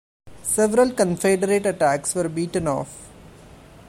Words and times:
Several 0.41 0.93
Confederate 0.93 1.63
attacks 1.67 2.15
were 2.15 2.27
beaten 2.27 2.67
off. 2.67 3.07